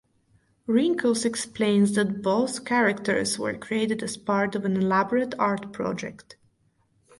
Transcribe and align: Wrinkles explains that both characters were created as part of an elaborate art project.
Wrinkles 0.65 1.25
explains 1.25 1.93
that 1.93 2.23
both 2.23 2.65
characters 2.65 3.37
were 3.37 3.55
created 3.55 4.01
as 4.01 4.17
part 4.17 4.55
of 4.55 4.65
an 4.65 4.75
elaborate 4.75 5.35
art 5.37 5.71
project. 5.71 6.37